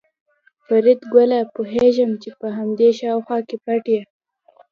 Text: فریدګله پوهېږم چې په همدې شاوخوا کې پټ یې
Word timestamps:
فریدګله 0.65 1.39
پوهېږم 1.53 2.11
چې 2.21 2.29
په 2.39 2.47
همدې 2.57 2.89
شاوخوا 2.99 3.37
کې 3.47 3.55
پټ 3.65 3.83
یې 3.93 4.01